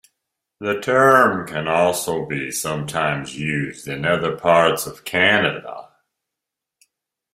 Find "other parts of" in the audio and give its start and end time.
4.03-5.05